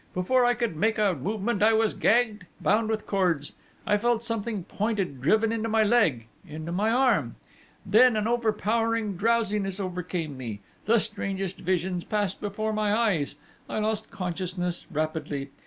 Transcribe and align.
Before 0.15 0.43
I 0.45 0.55
could 0.55 0.75
make 0.75 0.97
a 0.97 1.13
movement 1.13 1.61
I 1.61 1.73
was 1.73 1.93
gagged, 1.93 2.47
bound 2.59 2.89
with 2.89 3.05
cords.... 3.05 3.53
I 3.85 3.99
felt 3.99 4.23
something 4.23 4.63
pointed 4.63 5.21
driven 5.21 5.51
into 5.51 5.69
my 5.69 5.83
leg 5.83 6.25
into 6.43 6.71
my 6.71 6.89
arm.... 6.89 7.35
Then 7.85 8.15
an 8.17 8.27
overpowering 8.27 9.15
drowsiness 9.15 9.79
overcame 9.79 10.35
me, 10.35 10.61
the 10.85 10.97
strangest 10.99 11.57
visions 11.59 12.03
passed 12.03 12.41
before 12.41 12.73
my 12.73 12.91
eyes; 12.97 13.35
I 13.69 13.77
lost 13.77 14.09
consciousness 14.09 14.87
rapidly.... 14.89 15.51